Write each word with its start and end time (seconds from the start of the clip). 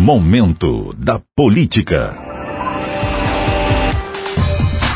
Momento 0.00 0.94
da 0.96 1.20
Política. 1.34 2.16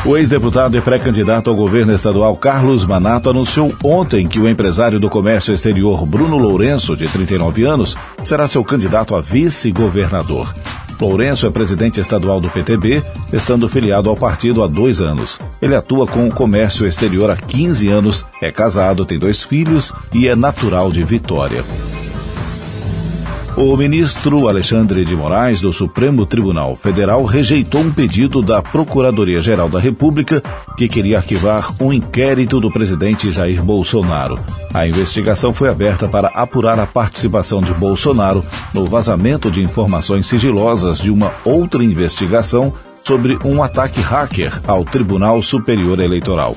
O 0.05 0.15
ex-deputado 0.15 0.77
e 0.77 0.81
pré-candidato 0.81 1.49
ao 1.49 1.55
governo 1.57 1.93
estadual 1.93 2.37
Carlos 2.37 2.85
Manato 2.85 3.29
anunciou 3.29 3.69
ontem 3.83 4.25
que 4.29 4.39
o 4.39 4.47
empresário 4.47 5.01
do 5.01 5.09
comércio 5.09 5.53
exterior 5.53 6.05
Bruno 6.05 6.37
Lourenço, 6.37 6.95
de 6.95 7.05
39 7.09 7.65
anos, 7.65 7.97
será 8.23 8.47
seu 8.47 8.63
candidato 8.63 9.13
a 9.13 9.19
vice-governador. 9.19 10.55
Lourenço 11.01 11.45
é 11.45 11.51
presidente 11.51 11.99
estadual 11.99 12.39
do 12.39 12.49
PTB, 12.49 13.03
estando 13.33 13.67
filiado 13.67 14.09
ao 14.09 14.15
partido 14.15 14.63
há 14.63 14.67
dois 14.67 15.01
anos. 15.01 15.37
Ele 15.61 15.75
atua 15.75 16.07
com 16.07 16.29
o 16.29 16.33
comércio 16.33 16.87
exterior 16.87 17.29
há 17.29 17.35
15 17.35 17.89
anos, 17.89 18.25
é 18.41 18.53
casado, 18.53 19.05
tem 19.05 19.19
dois 19.19 19.43
filhos 19.43 19.91
e 20.13 20.29
é 20.29 20.35
natural 20.35 20.89
de 20.89 21.03
Vitória. 21.03 21.61
O 23.55 23.77
ministro 23.77 24.47
Alexandre 24.47 25.05
de 25.05 25.15
Moraes, 25.15 25.61
do 25.61 25.71
Supremo 25.71 26.25
Tribunal 26.25 26.75
Federal, 26.75 27.23
rejeitou 27.23 27.81
um 27.81 27.91
pedido 27.91 28.41
da 28.41 28.63
Procuradoria-Geral 28.63 29.69
da 29.69 29.79
República 29.79 30.41
que 30.75 30.87
queria 30.87 31.17
arquivar 31.17 31.71
um 31.79 31.93
inquérito 31.93 32.59
do 32.59 32.71
presidente 32.71 33.31
Jair 33.31 33.63
Bolsonaro. 33.63 34.39
A 34.73 34.87
investigação 34.87 35.53
foi 35.53 35.69
aberta 35.69 36.07
para 36.07 36.29
apurar 36.29 36.79
a 36.79 36.87
participação 36.87 37.61
de 37.61 37.71
Bolsonaro 37.75 38.43
no 38.73 38.85
vazamento 38.85 39.51
de 39.51 39.61
informações 39.61 40.25
sigilosas 40.25 40.97
de 40.97 41.11
uma 41.11 41.31
outra 41.45 41.83
investigação 41.83 42.73
sobre 43.03 43.37
um 43.45 43.61
ataque 43.61 44.01
hacker 44.01 44.61
ao 44.65 44.83
Tribunal 44.83 45.43
Superior 45.43 45.99
Eleitoral. 45.99 46.55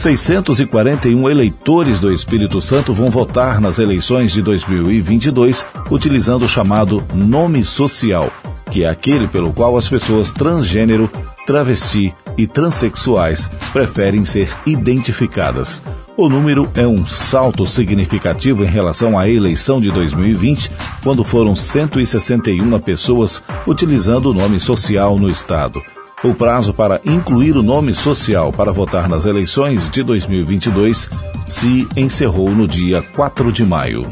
641 0.00 1.28
eleitores 1.28 2.00
do 2.00 2.10
Espírito 2.10 2.62
Santo 2.62 2.94
vão 2.94 3.10
votar 3.10 3.60
nas 3.60 3.78
eleições 3.78 4.32
de 4.32 4.40
2022 4.40 5.66
utilizando 5.90 6.44
o 6.44 6.48
chamado 6.48 7.04
nome 7.12 7.62
social, 7.62 8.32
que 8.70 8.82
é 8.82 8.88
aquele 8.88 9.28
pelo 9.28 9.52
qual 9.52 9.76
as 9.76 9.86
pessoas 9.86 10.32
transgênero, 10.32 11.10
travesti 11.44 12.14
e 12.38 12.46
transexuais 12.46 13.50
preferem 13.74 14.24
ser 14.24 14.50
identificadas. 14.64 15.82
O 16.16 16.30
número 16.30 16.70
é 16.74 16.86
um 16.86 17.04
salto 17.04 17.66
significativo 17.66 18.64
em 18.64 18.68
relação 18.68 19.18
à 19.18 19.28
eleição 19.28 19.82
de 19.82 19.90
2020, 19.90 20.70
quando 21.02 21.22
foram 21.22 21.54
161 21.54 22.78
pessoas 22.80 23.42
utilizando 23.66 24.30
o 24.30 24.34
nome 24.34 24.60
social 24.60 25.18
no 25.18 25.28
estado. 25.28 25.82
O 26.22 26.34
prazo 26.34 26.74
para 26.74 27.00
incluir 27.02 27.56
o 27.56 27.62
nome 27.62 27.94
social 27.94 28.52
para 28.52 28.70
votar 28.70 29.08
nas 29.08 29.24
eleições 29.24 29.88
de 29.88 30.02
2022 30.02 31.08
se 31.48 31.88
encerrou 31.96 32.50
no 32.50 32.68
dia 32.68 33.00
4 33.00 33.50
de 33.50 33.64
maio. 33.64 34.06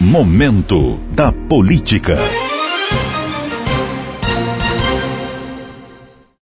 Momento 0.00 0.98
da 1.12 1.30
Política. 1.30 2.18